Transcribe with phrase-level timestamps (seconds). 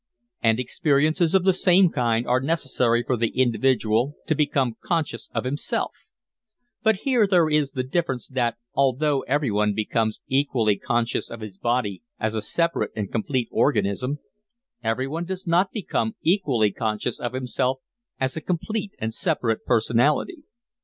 [0.41, 5.43] And experiences of the same kind are necessary for the individual to become conscious of
[5.43, 5.91] himself;
[6.81, 12.01] but here there is the difference that, although everyone becomes equally conscious of his body
[12.19, 14.17] as a separate and complete organism,
[14.83, 17.77] everyone does not become equally conscious of himself
[18.19, 20.41] as a complete and separate personality.